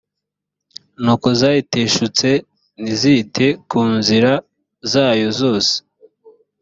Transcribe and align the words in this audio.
kuko 1.05 1.27
zayiteshutse 1.39 2.29
ntizite 2.81 3.45
ku 3.69 3.79
nzira 3.97 4.31
zayo 4.91 5.29
zose 5.39 5.73